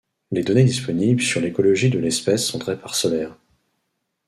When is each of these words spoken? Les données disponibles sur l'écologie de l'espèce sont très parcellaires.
Les 0.31 0.41
données 0.43 0.63
disponibles 0.63 1.21
sur 1.21 1.41
l'écologie 1.41 1.91
de 1.91 1.99
l'espèce 1.99 2.43
sont 2.47 2.57
très 2.57 2.75
parcellaires. 2.75 3.37